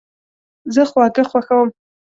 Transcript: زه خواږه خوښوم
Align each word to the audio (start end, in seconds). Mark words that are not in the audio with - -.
زه 0.73 0.83
خواږه 0.89 1.23
خوښوم 1.29 1.67